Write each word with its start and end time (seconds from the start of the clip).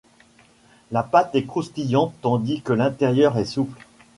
La 0.89 1.03
pâte 1.03 1.35
est 1.35 1.45
croustillante 1.45 2.15
tandis 2.23 2.61
que 2.63 2.73
l'intérieur 2.73 3.37
est 3.37 3.45
souple. 3.45 3.85